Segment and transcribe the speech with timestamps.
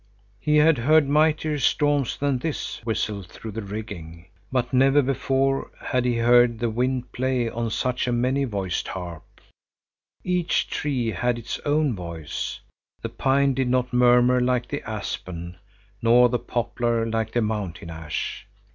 [0.39, 6.05] He had heard mightier storms than this whistle through the rigging, but never before had
[6.05, 9.39] he heard the wind play on such a many voiced harp.
[10.23, 12.61] Each tree had its own voice;
[13.03, 15.57] the pine did not murmur like the aspen
[16.01, 18.47] nor the poplar like the mountain ash.